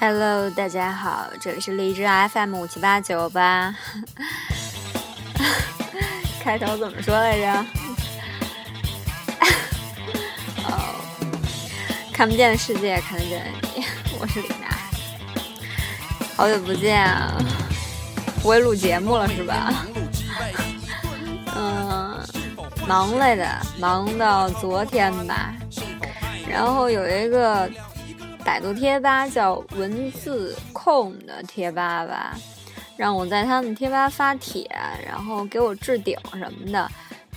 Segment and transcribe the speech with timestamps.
[0.00, 3.74] Hello，大家好，这里是荔枝 FM 五七八九八。
[6.40, 7.66] 开头怎么说来着？
[10.70, 10.94] 哦，
[12.12, 13.84] 看不见的世界，看得见的你。
[14.20, 14.68] 我是李娜，
[16.36, 17.36] 好久不见啊！
[18.40, 19.84] 不会录节目了是吧？
[21.56, 22.24] 嗯，
[22.86, 25.52] 忙来的，忙到昨天吧。
[26.48, 27.68] 然后有一个。
[28.48, 32.34] 百度贴吧叫文字控的贴吧吧，
[32.96, 34.66] 让我在他们贴吧发帖，
[35.06, 36.90] 然后给我置顶什么的，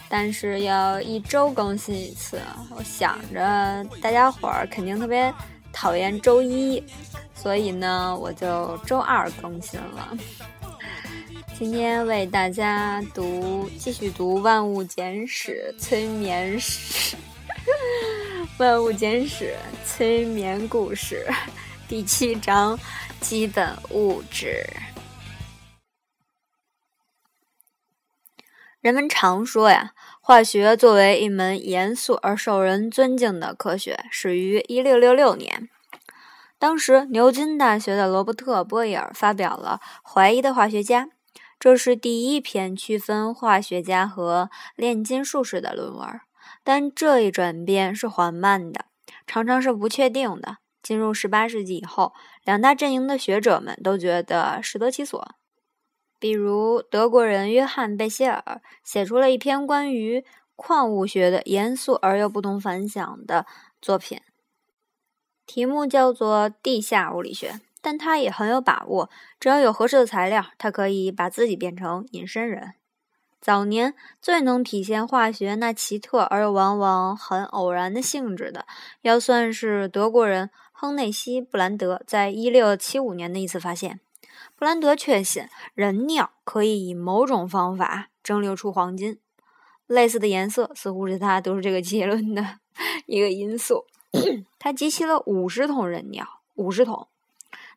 [0.07, 2.39] 但是要一周更新一次。
[2.73, 5.31] 我想着大家伙儿肯定特别
[5.73, 6.81] 讨厌周一，
[7.35, 10.17] 所以呢，我就周二更新了。
[11.59, 17.17] 今天为大家读，继续读《万物简史》催眠史。
[18.57, 21.25] 万物简史催眠故事
[21.87, 22.77] 第七章：
[23.19, 24.63] 基本物质。
[28.81, 35.69] 人们常说呀，化学作为一门严肃而受人尊敬的科学，始于一六六六年。
[36.59, 41.05] 当时，牛津大学的罗伯特·波伊尔发表了《怀疑的化学家》，
[41.59, 46.21] 这是第一篇区分化学家和炼金术士的论文。
[46.63, 48.85] 但这一转变是缓慢的，
[49.25, 50.57] 常常是不确定的。
[50.83, 55.35] 进入十八世纪以后，两大阵营的学者们都觉得适得其所。
[56.19, 60.23] 比如，德国人约翰·贝歇尔写出了一篇关于
[60.55, 63.45] 矿物学的严肃而又不同凡响的
[63.81, 64.19] 作品，
[65.45, 67.51] 题目叫做《地下物理学》。
[67.83, 69.09] 但他也很有把握，
[69.39, 72.75] 只要有合适的材料，他可以把自己变成隐身人。
[73.41, 78.67] 早年最能体现化学那奇特而又往往很偶然的性质的，
[79.01, 83.99] 要算是德国人亨内希·布兰德在一六七五年的一次发现。
[84.55, 89.17] 布兰德确信人尿可以以某种方法蒸馏出黄金，
[89.87, 92.59] 类似的颜色似乎是他得出这个结论的
[93.07, 93.85] 一个因素。
[94.59, 97.07] 他集齐了五十桶人尿，五十桶，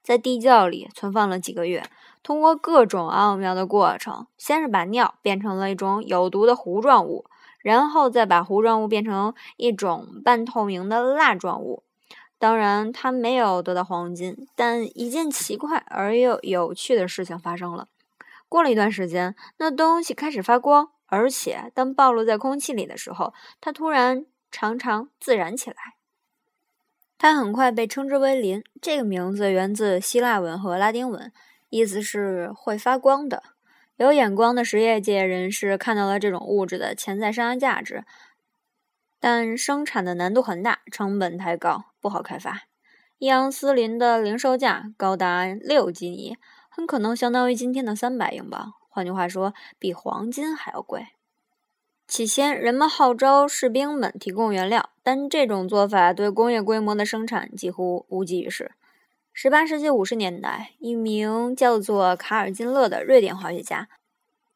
[0.05, 1.83] 在地窖里存放了几个月。
[2.23, 7.25] 通过各种奥妙的过程，先是把尿变成了一种有毒的糊状物，
[7.61, 11.83] 然后再把糊状物变成一种半透明的蜡状物。
[12.39, 17.89] 当然，他没有得到黄金，但一件奇怪而又有趣的事情发生了。
[18.49, 25.77] 过了一段时间，那东西开始发光，而且当暴露在空气里的时候，它突然常常自燃起来。
[27.19, 31.33] 它很快被称之为磷，这个名字源自希腊文和拉丁文。
[31.71, 33.43] 意思是会发光的。
[33.97, 38.05] 有眼光的实业界人士看到了这种物质的潜在商业价值，
[39.19, 42.63] 但生产的难度很大，成本太高，不好开发。
[43.19, 46.37] 一盎司磷的零售价高达六基尼，
[46.69, 48.75] 很可能相当于今天的三百英镑。
[48.89, 51.14] 换句话说，比黄金还要贵。
[52.07, 58.73] 起先，人们号召士兵们提供原料，但这种做法对工业规模的生产几乎无济于事。
[59.33, 63.89] 十八世纪五十年代，一名叫做卡尔金勒的瑞典化学家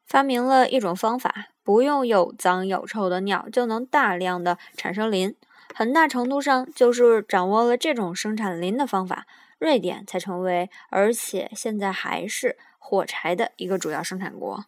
[0.05, 5.35] 发明了一种方法，不用又脏又臭的尿就能大量的产生磷，
[5.73, 9.25] 很大程度上就是掌握了这种生产磷的方法，
[9.57, 14.65] 瑞典才成为，而且现在还是火柴的一个主要生产国。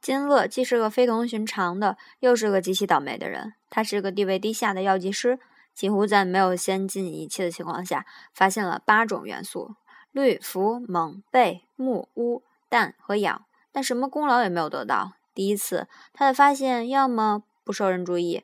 [0.00, 5.38] 金勒既是个非同寻常的，又是个极其倒霉的人，他是个地位低下的药剂师。
[5.74, 8.04] 几乎在没有先进仪器的情况下，
[8.34, 9.76] 发现了八种元素：
[10.10, 15.12] 氯、氟、锰、钡、钼、钨、氮和氧，但什么功劳也没有得到。
[15.32, 18.42] 第一次，他的发现要么不受人注意，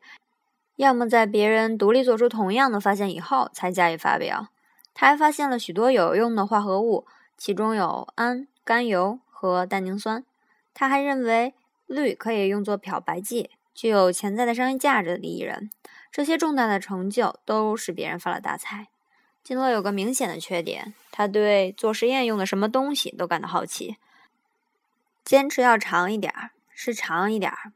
[0.76, 4.46] 要么在别人独立做出同样的发现以后才加以发表。
[4.94, 7.04] 他还发现了许多有用的化合物，
[7.36, 10.24] 其中有氨、甘油和氮宁酸。
[10.74, 11.54] 他还认为
[11.86, 15.70] 氯可以用作漂白剂，具有潜在的商业价值的第一人。
[16.10, 18.88] 这些重大的成就都是别人发了大财。
[19.42, 23.96] 金乐有个明显的缺点，他对做实验用的什么东西都感到好奇。
[25.24, 27.72] 坚持要长一点儿，是长一点儿，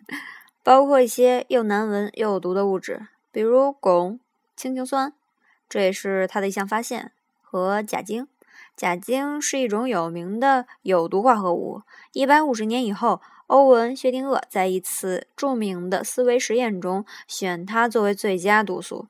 [0.64, 4.18] 包括一些又难闻又有毒的物质，比如汞、
[4.56, 5.12] 氢氰酸，
[5.68, 7.12] 这也是他的一项发现。
[7.42, 8.28] 和甲精，
[8.76, 11.82] 钾晶是一种有名的有毒化合物。
[12.12, 13.20] 一百五十年以后。
[13.50, 19.08] 欧文·薛定谔在一次著名的思维实验中选它作为最佳毒素。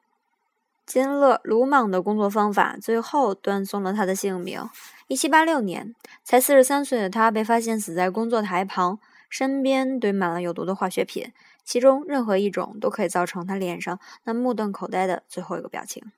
[0.86, 4.66] 金勒鲁莽的工作方法最后断送了他的性命。
[5.08, 8.98] 1786年，才四十三岁的他被发现死在工作台旁，
[9.28, 16.10] 身边堆满了有毒的化学品，其中任何一种都可以造成他脸上那目瞪口呆的最后一个表情。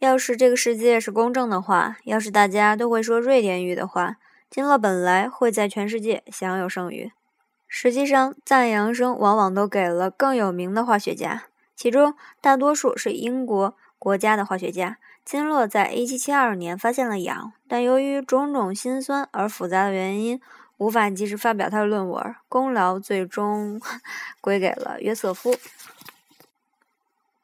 [0.00, 4.16] 要是这个世界是公正的话，要是大家都会说瑞典语的话，
[4.48, 7.12] 金乐本来会在全世界享有盛誉。
[7.68, 11.42] 实际上，赞扬声往往都给了更有名的化学家，
[11.76, 14.96] 其中大多数是英国国家的化学家。
[15.22, 20.40] 金洛在1772年发现了氧，但由于种种辛酸而复杂的原因，
[20.78, 23.78] 无法及时发表他的论文，功劳最终
[24.40, 25.54] 归给了约瑟夫。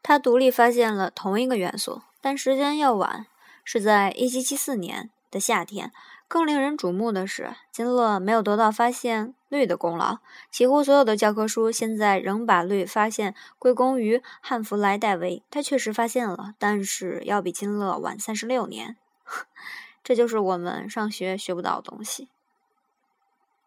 [0.02, 2.00] 他独立发现了同一个元素。
[2.26, 3.26] 但时间要晚，
[3.62, 5.92] 是在1774年的夏天。
[6.26, 10.18] 更令人瞩目的是，金勒没有得到发现氯的功劳。
[10.50, 15.44] 几乎所有的教科书现在仍把氯发现归功于汉弗莱戴维。
[15.52, 18.96] 他确实发现了，但是要比金勒晚三十六年。
[20.02, 22.28] 这就是我们上学学不到的东西。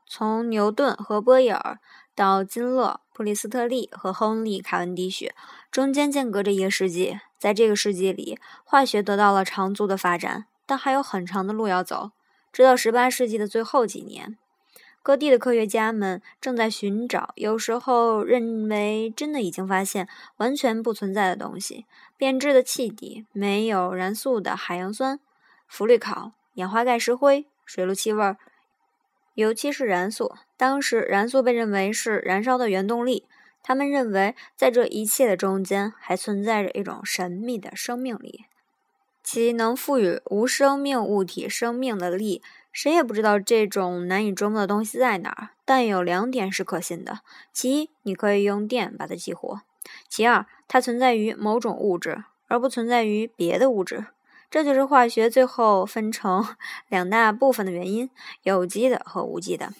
[0.05, 1.79] 从牛顿和波义耳
[2.13, 5.31] 到金勒、普里斯特利和亨利·卡文迪许，
[5.71, 7.21] 中间间隔着一个世纪。
[7.39, 12.12] 在这个世纪里，化学得到了长足的发展，但还有很长的路要走。
[12.51, 14.38] 直到18世纪的最后几年，
[15.01, 21.86] 各地的科学家们正在寻找，有时候认为真的已经发现完全不存在的东西：
[22.18, 25.19] 变质的气体、没有燃素的海洋酸、
[25.68, 28.36] 氟氯考、氧化钙石灰、水路气味。
[29.36, 33.25] 尤其是燃素，当时燃素被认为是燃烧的原动力。
[33.61, 38.45] 他们认为，在这一切的中间，还存在着一种神秘的生命力，
[39.23, 42.41] 其能赋予无生命物体生命的力。
[42.71, 45.50] 谁也不知道这种难以捉摸的东西在哪儿。
[45.65, 47.19] 但有两点是可信的：
[47.51, 49.62] 其一，你可以用电把它激活；
[50.07, 54.05] 其二，它存在于某种物质，而不存在于别的物质。
[54.51, 56.55] 这就是化学最后分成
[56.88, 58.09] 两大部分的原因：
[58.44, 59.73] 有机的和无机的。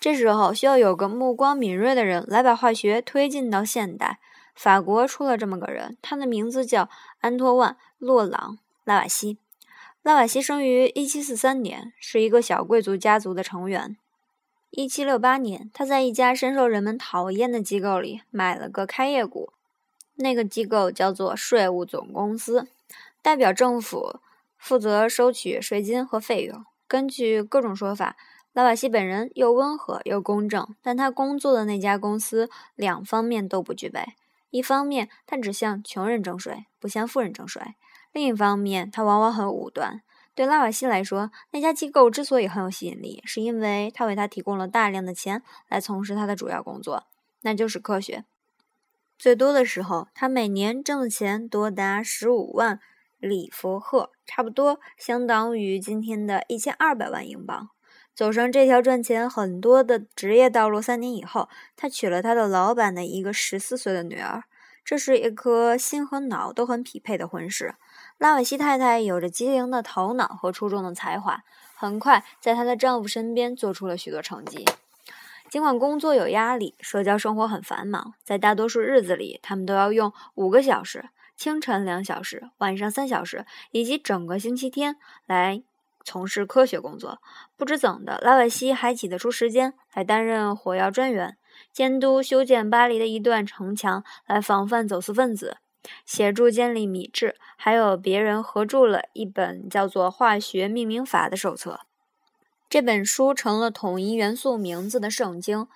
[0.00, 4.18] 这时候需要有个目光敏锐的人来把化学推进到现代。
[4.54, 6.88] 法国出了这么个人，他的名字叫
[7.20, 9.38] 安托万·洛朗·拉瓦锡。
[10.02, 13.96] 拉瓦锡生于1743年，是一个小贵族家族的成员。
[14.72, 19.52] 1768年，他在一家深受人们讨厌的机构里买了个开业股，
[20.16, 22.68] 那个机构叫做税务总公司。
[23.20, 24.20] 代表政府
[24.56, 26.64] 负责收取税金和费用。
[26.88, 28.16] 根据各种说法，
[28.52, 34.14] 拉瓦锡本人又温和又公正，但他工作的那家公司两方面都不具备：
[34.50, 37.62] 一方面，他只向穷人征税，不向富人征税；
[38.12, 40.02] 另一方面，他往往很武断。
[40.34, 47.04] 对拉瓦锡来说，那家机构之所以很有吸引力，是因为他为他提供了大量的钱来从事他的主要工作，
[47.42, 48.24] 那就是科学。
[49.18, 52.80] 最多的时候，他每年挣的钱多达十五万。
[53.18, 57.68] 里弗赫差不多相当于今天的一千二百万英镑。
[58.14, 64.44] 走上这条赚钱很多的职业道路三年以后，他娶了他的老板的一个十四岁的女儿。
[64.84, 67.74] 这是一颗心和脑都很匹配的婚事。
[68.18, 71.42] 拉瓦西太太有着机灵的头脑和出众的才华，
[71.76, 74.66] 很快在她的丈夫身边做出了许多成绩。
[75.48, 81.10] 尽管工作有压力，社交生活很繁忙，在大多数日子里，他们都要用五个小时。
[81.36, 84.96] 清晨两小时，晚上三小时，以及整个星期天
[85.26, 85.62] 来
[86.04, 87.20] 从事科学工作。
[87.56, 91.36] 不知怎的，拉瓦锡还挤得出时间来担任火药专员，
[91.72, 95.58] 监督修建巴黎的一段城墙，来防范走私分子，
[96.04, 101.80] 协助建立米制，还有别人合著了一本叫做《化学命名法》的手册。
[102.68, 105.66] 这本书成了统一元素名字的圣经。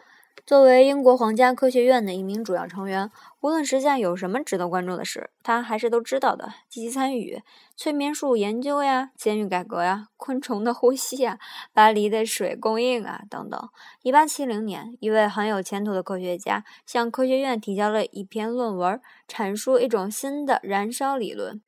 [0.46, 3.10] 作为英国皇家科学院的一名主要成员，
[3.40, 7.42] 无论实下有什么值得关注的事，他还是都知道的，积极参与。
[7.76, 11.38] 催眠术研究呀，监狱改革呀，昆虫的呼吸呀，
[11.72, 13.68] 巴黎的水供应啊，等等。
[14.02, 21.62] 1870年，一位很有前途的科学家向科学院提交了一篇论文，阐述一种新的燃烧理论。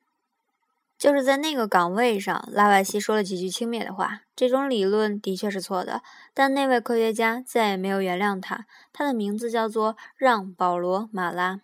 [0.99, 4.23] 就是在那个岗位上，拉瓦锡说了几句轻蔑的话。
[4.35, 6.03] 这种理论的确是错的，
[6.35, 8.67] 但那位科学家再也没有原谅他。
[8.93, 11.61] 他的名字叫做让·保罗·马拉。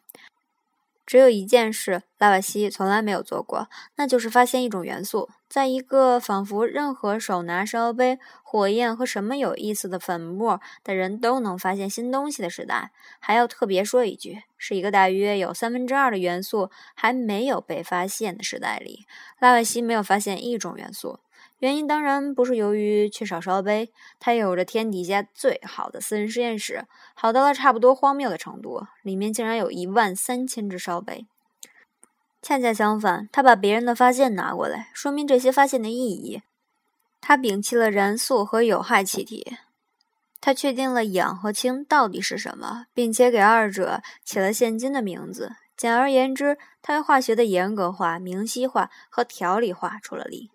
[1.12, 5.28] 只有一件事，拉瓦锡从来没有做过，那就是发现一种元素。
[5.46, 19.04] 在一个仿佛任何手拿烧杯、火焰和什么有意思的粉末的人都能发现新东西的时代，还要特别说一句，是一个大约有三分之二的元素还没有被发现的时代里，
[19.38, 21.18] 拉瓦锡没有发现一种元素。
[21.62, 31.24] 原因当然不是由于缺少烧杯，他有着天底下最好的私人实验室，好到了差不多荒谬的程度，里面竟然有一万三千只烧杯。
[32.42, 36.42] 恰恰相反，他把别人的发现拿过来，说明这些发现的意义。
[37.20, 39.56] 他摒弃了燃素和有害气体，
[40.40, 45.52] 他确定了氧和氢到底是什么，并且给二者起了现今的名字。
[45.76, 50.50] 简而言之，他为化学的严格化、明晰化和条理化出了力。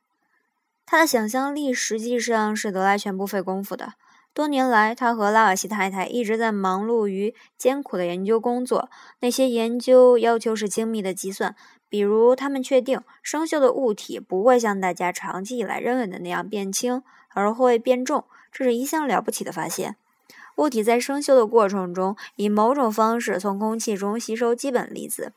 [0.90, 3.96] 他的想象力实际上是得来全不费功夫的。
[4.34, 8.90] 多年来，他和拉瓦锡太太一直在忙碌于艰苦的研究工作。
[9.20, 11.56] 那些研究要求是精密的计算，
[11.90, 17.04] 比如他们确定生锈的物体不会像大家长期以来认为的那样变轻，
[17.34, 18.24] 而会变重。
[18.50, 19.98] 这是一项了不起的发现。
[20.56, 25.34] 物体在生锈的过程中，以某种方式从空气中吸收基本粒子。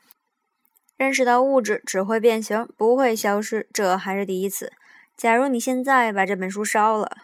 [0.95, 4.71] 认识到物质只会变形，不会消失，这还是第一次。
[5.21, 7.15] 假如你现在把这本书烧了。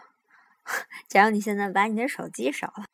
[1.08, 2.84] 假如你现在把你的手机烧了，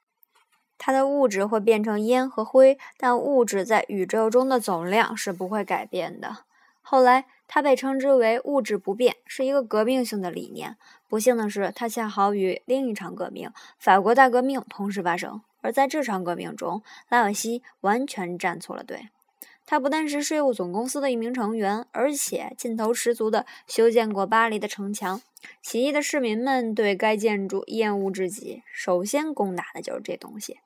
[0.78, 6.38] 它的物质会变成烟和灰，但物质在宇宙中的总量是不会改变的。
[6.80, 10.78] 后来，它被称之为“物质不变”，是一个革命性的理念。
[11.06, 19.10] 不幸的是，它恰好与另一场革命——法国大革命同时发生，而在这场革命中，拉瓦锡完全站错了队。
[19.66, 25.22] 他不但是税务总公司的一名成员，而且劲头十足地修建过巴黎的城墙。
[25.62, 30.58] 起义的市民们对该建筑厌恶至极，首先攻打的就是这东西。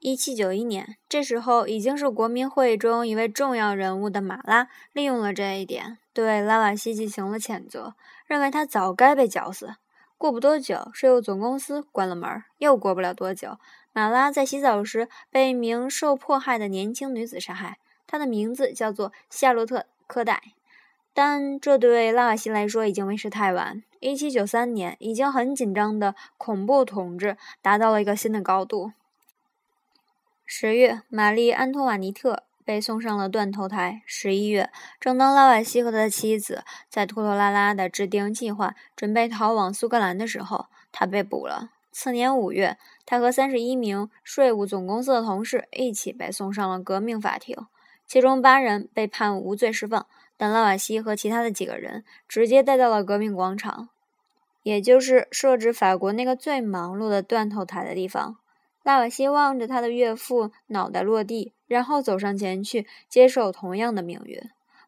[0.00, 7.94] 一七九一年，这时候已经是国民会议中一位重要人物的马拉利用了这一点，对拉瓦锡进行了谴责，
[8.26, 9.74] 认为他早该被绞死。
[10.16, 12.42] 过不多久，税务总公司关了门。
[12.56, 13.58] 又过不了多久，
[13.92, 17.76] 马拉在洗澡时被一名受迫害的年轻女子杀害。
[18.10, 20.42] 他的名字叫做夏洛特·科代，
[21.14, 23.84] 但这对拉瓦锡来说已经为时太晚。
[24.00, 28.90] 1793年，已经很紧张的恐怖统治达到了一个新的高度。
[30.44, 34.02] 十月，玛丽·安托瓦尼特被送上了断头台。
[34.04, 41.70] 十一月，正当拉瓦锡和他的妻子在拖拖拉拉地制定计划，准备逃往苏格兰的时候，他被捕了。
[41.92, 42.76] 次年五月，
[43.06, 47.56] 他和三十一名税务总公司的同事一起被送上了革命法庭。
[48.10, 50.04] 其中八人被判无罪释放，
[50.36, 53.88] 但拉瓦锡和其他的几个人直接带到了革命广场，
[54.64, 58.38] 也就是设置法国那个最忙碌的断头台的地方。
[58.82, 64.42] 拉瓦锡望着他的岳父脑袋落地，然后走上前去接受同样的命运。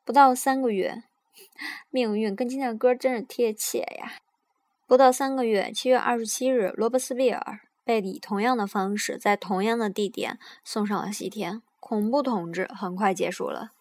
[0.04, 1.04] 不到三个月，
[1.90, 4.14] 命运跟今天的歌真是贴切呀！
[4.88, 11.62] 不到三个月，七月二十七日，罗伯斯庇尔被以同样的方式在同样的地点送上了西天。
[11.84, 13.72] 恐怖统治很快结束了。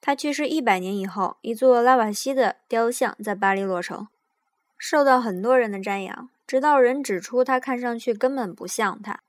[0.00, 4.06] 他去世一百年以后，一座拉瓦锡的雕像在巴黎落成，
[4.78, 9.20] 受到很多人的瞻仰，直到人指出他看上去根本不像他。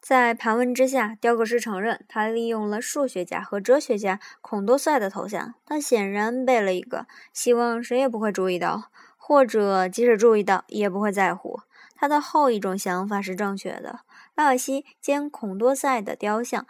[0.00, 5.54] 在盘问之下，雕刻师承认他利用了数学家和哲学家孔多塞的头像。
[5.64, 11.60] 他显然背了一个，希望谁也不会注意到，或者即使注意到也不会在乎。
[11.94, 14.00] 他的后一种想法是正确的。
[14.36, 16.66] 拉瓦锡兼孔多塞的雕像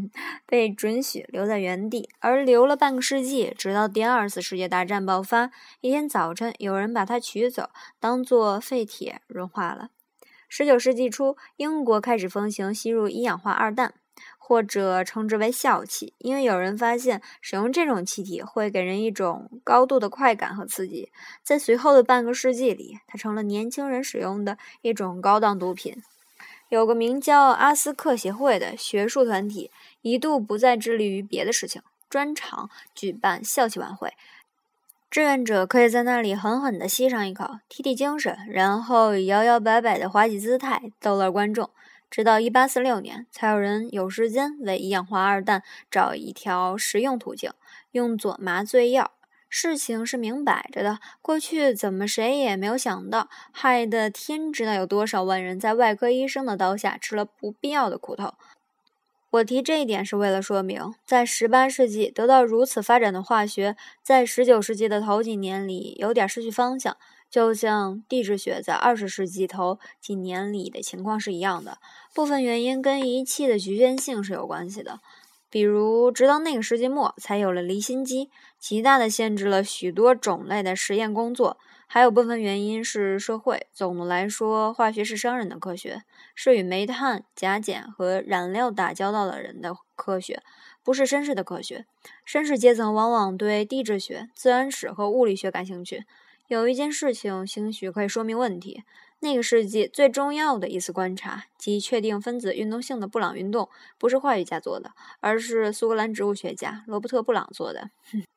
[0.48, 5.50] 被准许留在原地，而留了半个世纪，直到第二次世界大战爆发。
[5.82, 9.90] 一天早晨，有人把它取走，当做废铁融化了。
[10.48, 13.92] 十九世纪初，英国开始风行吸入一氧化二氮，
[14.38, 21.12] 或者称之为笑气，因为有人发现使用这种气体会给人一种高度的快感和刺激。
[21.42, 26.02] 在随后的半个世纪里，它成了年轻人使用的一种高档毒品。
[26.70, 29.72] 有个名叫阿斯克协会的学术团体，
[30.02, 34.14] 一度不再致力于别的事情，专场举办校庆晚会，
[35.10, 41.70] 志愿者可以在那里狠狠地吸上一口，提提精神，然后摇摇摆摆的滑稽姿态逗乐观众。
[42.08, 47.52] 直到1846年，才有人有时间为一氧化二氮找一条实用途径，
[47.90, 49.10] 用作麻醉药。
[49.50, 58.34] 事情是明摆着的，过去怎么谁也没有想到，害得天知道有多少万人在外科医生的刀下吃了不必要的苦头。
[59.30, 66.96] 我提这一点是为了说明，在18世纪得到如此发展的化学，在19世纪的头几年里有点失去方向，
[67.28, 71.78] 就像地质学在20世纪头几年里的情况是一样的。
[72.14, 75.00] 部分原因跟仪器的局限性是有关系的。
[75.50, 81.58] 比如，直到那个世纪末，才有了离心机，极大的限制了许多种类的实验工作。
[81.92, 83.66] 还有部分原因是社会。
[83.72, 86.02] 总的来说，化学是商人的科学，
[86.36, 90.40] 是与煤炭、甲碱和染料打交道的人的科学，
[90.84, 91.84] 不是绅士的科学。
[92.24, 96.04] 绅士阶层往往对地质学、自然史和物理学感兴趣。
[96.46, 98.84] 有一件事情，兴许可以说明问题。
[99.20, 107.90] 那个世纪最重要的一次观察，即确定分子运动性的布朗运动，不是化学家做的，而是苏格兰植物学家罗伯特·布朗做的。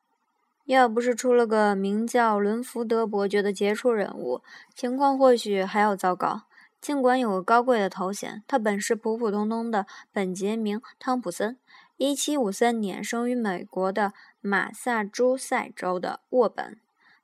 [0.66, 4.42] 要不是出了个名叫伦福德伯爵的杰出人物，
[4.74, 6.44] 情况或许还要糟糕。
[6.80, 11.58] 尽管有个高贵的头衔，他本是普普通通的本杰明·汤普森
[11.98, 14.12] ，1753年生于美国的
[14.42, 16.78] 马萨诸塞州的沃本。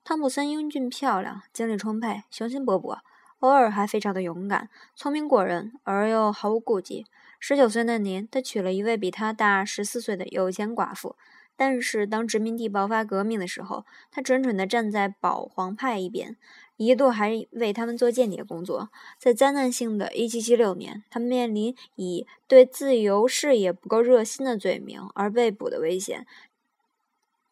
[0.05, 2.99] 汤普森英俊漂亮，精力充沛，雄心勃勃，
[3.39, 7.05] 偶尔还非常的勇敢，聪明过人，而又毫无顾忌。
[7.39, 11.15] 十九岁那年，他娶了一位比他大十四岁的有钱寡妇。
[11.55, 16.37] 但是，当殖民地爆发革命的时候，他蠢蠢地站在保皇派一边，
[16.77, 18.89] 一度还为他们做间谍工作。
[19.17, 26.25] 在灾难性的1776年，他面临以对自由事业不够热心的罪名而被捕的危险。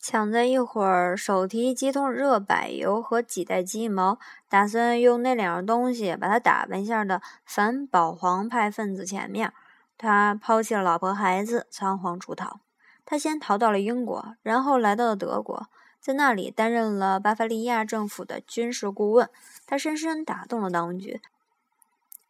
[0.09, 9.51] 抢在一会儿，手提几桶热柏油和几袋鸡毛，打算用那两样东西把他打扮一下的反保皇派分子前面，
[9.97, 12.61] 他抛弃了老婆孩子，仓皇出逃。
[13.03, 15.67] 他先逃到了英国，然后来到了德国，
[15.99, 19.29] 在那里担任了巴伐利亚政府的军事顾问。
[19.65, 21.19] 他深深打动了当局。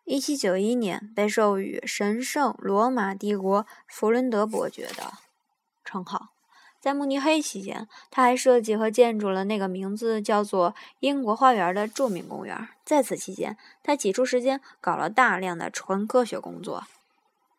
[0.03, 5.13] 一七九一年，被授予神圣罗马帝国弗伦德伯爵的
[5.85, 6.29] 称号。
[6.79, 12.67] 在慕尼黑期间，他还设计和建筑了那个名字叫做“英国花园”的著名公园。
[12.85, 16.83] 在此期间，他挤出时间搞了大量的纯科学工作。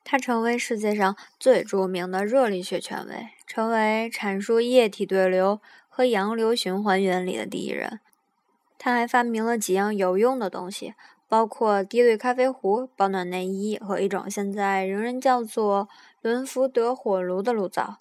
[0.04, 8.00] 他成为世界上最著名的热力学权威，成为阐述液体对流和洋流循环原理的第一人。
[8.78, 10.94] 他还发明了几样有用的东西，
[11.28, 15.88] 包括滴滤咖啡壶、保暖内衣和一种现在仍然叫做
[16.22, 17.98] 伦福德火炉的炉灶。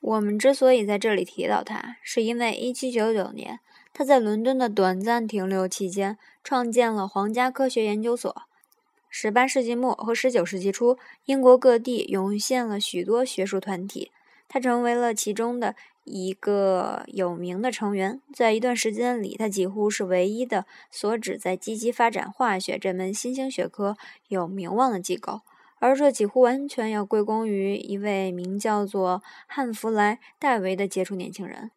[0.00, 3.60] 我们之所以在这里提到他，是因为1799年
[3.92, 8.34] 他在伦敦的短暂停留期间，创建了皇家科学研究所。
[9.08, 14.12] 十八世纪末和十九世纪初，英国各地涌现了许多学术团体，
[14.48, 18.22] 他成为了其中的一个有名的成员。
[18.32, 23.96] 在一段时间里，他几乎是唯一的所指在积极发展化学这门新兴学科
[24.28, 25.40] 有名望的机构，
[25.80, 31.72] 而这几乎完全要归功于一位名叫做汉弗莱·戴维的杰出年轻人。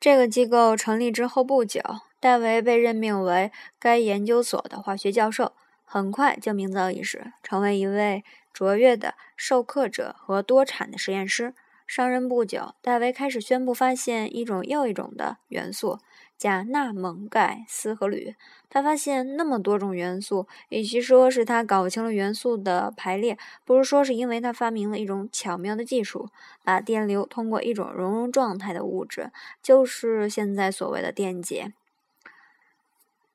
[0.00, 1.80] 这个机构成立之后不久，
[2.18, 5.52] 戴维被任命为该研究所的化学教授。
[5.84, 11.54] 很快就名噪一时，成为一位卓越的授课者和多产的实验师。
[11.86, 15.98] 上任不久，戴维开始宣布发现一种又一种的元素——
[16.36, 18.34] 钾、钠、锰、钙、锶和铝。
[18.68, 26.28] 他发现那么多种元素，与其说是他搞清了元素的排列，不如说是因为他发明了一种巧妙的技术，
[26.64, 29.30] 把电流通过一种熔融状态的物质，
[29.62, 31.72] 就是现在所谓的电解。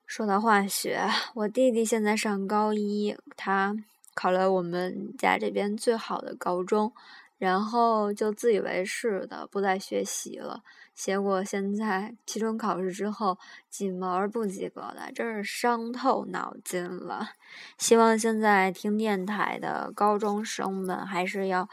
[0.05, 3.75] 说到化学，我弟弟现在上高一，他
[4.15, 6.91] 考了我们家这边最好的高中，
[7.37, 10.63] 然后就自以为是的不再学习了，
[10.99, 13.37] 结果现在期中考试之后
[13.69, 17.29] 几门不及格的，真是伤透脑筋了。
[17.77, 21.69] 希望现在听电台的高中生们还是要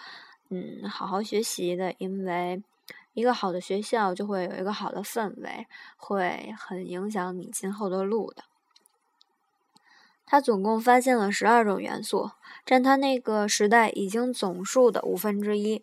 [0.50, 2.62] 嗯好好学习的，因为。
[3.14, 8.44] 一个好的学校就会有一个好的氛围，会很影响你今后的路的。
[10.26, 12.32] 他总共发现了十二种元素，
[12.66, 15.82] 占他那个时代已经总数的五分之一。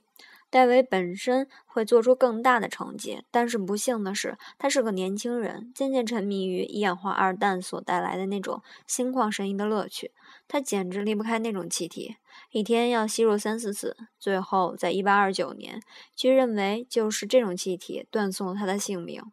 [0.54, 10.12] 戴维本身会做出更大的成绩，但是不幸的是，他是个年轻人，渐渐沉迷于一氧化二氮所带来的那种心旷神怡的乐趣。
[10.48, 12.18] 他简直离不开那种气体，
[12.52, 13.98] 一天要吸入三四次。
[14.20, 15.82] 最后，在一八二九年，
[16.16, 19.24] 据认为就是这种气体断送了他的性命。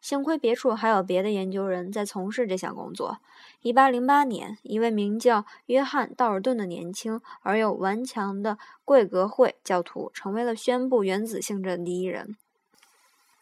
[0.00, 3.18] 幸亏别处还有别的研究人在从事这项工作。
[3.62, 12.36] 一八零八年，一位名叫约翰·道尔顿的年轻而又顽强的贵格会教徒成为了宣布原子性质的第一人。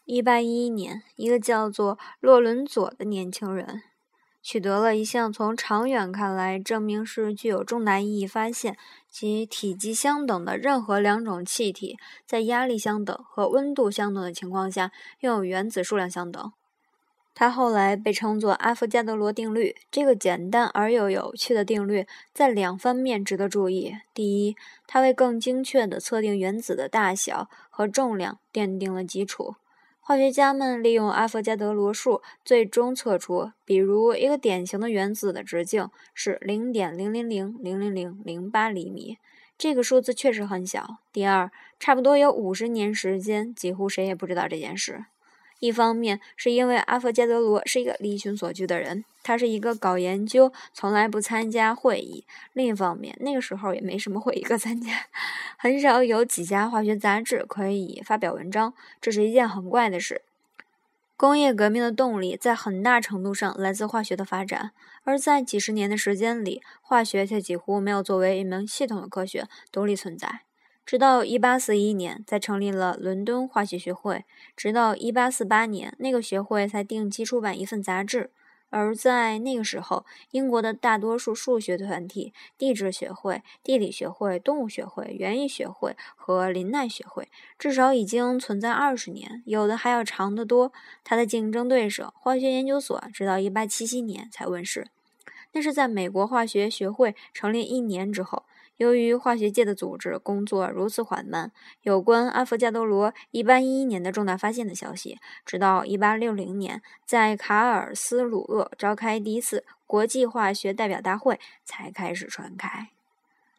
[0.05, 3.81] 一八一一年，一个叫做洛伦佐的年轻人
[4.43, 8.77] 取得了一项从长远看来证明是具有重大意义发现：
[9.09, 16.51] 即体积相等的任何两种气体在压力相等和温度相等的情况下，拥有原子数量相等。
[17.33, 19.75] 它后来被称作阿伏加德罗定律。
[19.89, 29.55] 这个简单而又有趣的定律在两方面值得注意：第一，它为更精确地测定原子的大小和重量奠定了基础。
[30.03, 39.17] 化学家们利用阿伏加德罗数，最终测出，比如一个典型的原子的直径是零点零零零零零零零八厘米。
[39.57, 40.97] 这个数字确实很小。
[41.13, 45.05] 第二，差不多有五十年时间，几乎谁也不知道这件事。
[45.61, 55.05] 一方面是因为阿佛加德罗是一个离群索居的人，他是一个搞研究，从来不参加会议；另一方面，那个时候也没什么会议可参加，
[55.57, 60.23] 很少有几家化学杂志可以发表文章，这是一件很怪的事。
[61.15, 64.71] 工业革命的动力在很大程度上来自化学的发展，
[65.03, 70.41] 而在几十年的时间里，化学却几乎没有作为一门系统的科学独立存在。
[70.91, 74.25] 直到1841年才成立了伦敦化学学会，
[74.57, 78.29] 直到1848年，那个学会才定期出版一份杂志。
[78.69, 90.73] 而在那个时候，英国的大多数数学团体——地质学会、地理学会、动物学会、园艺学会和林奈学会，至少已经存在二十年，有的还要长得多。
[91.05, 94.87] 它的竞争对手——化学研究所，直到1877年才问世。
[95.53, 98.43] 那是在美国化学学会成立一年之后。
[98.81, 101.51] 由于化学界的组织工作如此缓慢，
[101.83, 112.89] 有关阿佛加德罗1811年的重大发现的消息，直到1860年在卡尔斯鲁厄召开第一次国际化学代表大会才开始传开。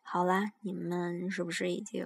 [0.03, 2.05] 好啦，你们是不是已经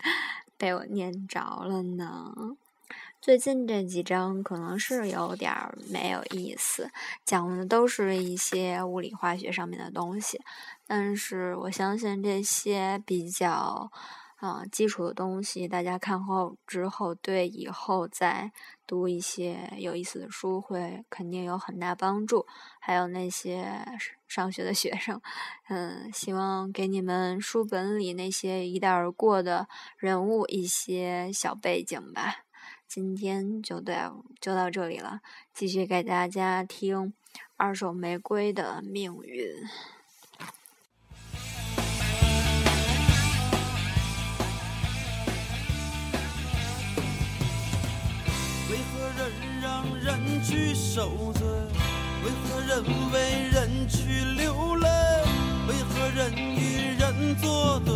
[0.56, 2.32] 被我念着了呢？
[3.20, 5.52] 最近这几章可能是有点
[5.90, 6.90] 没有意思，
[7.22, 10.40] 讲的都是一些物理化学上面的东西，
[10.86, 13.92] 但是我相信这些比较
[14.36, 18.50] 啊基础的东西，大家看后之后对以后再
[18.86, 22.46] 读一些有意思的书会肯定有很大帮助。
[22.80, 23.84] 还有那些
[24.26, 25.20] 上学的学生，
[25.68, 32.46] 嗯，希望给你们书本里那些一带而过的人物一些小背景吧。
[32.92, 35.20] 今天就到就到这里了，
[35.54, 36.96] 继续给大家听
[37.56, 39.46] 《二手玫瑰的命运》。
[48.68, 49.30] 为何人
[49.62, 51.46] 让人去受罪？
[52.24, 54.88] 为何人为人去流泪？
[55.68, 57.94] 为何人与人作对？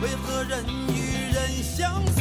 [0.00, 2.15] 为何人与人相？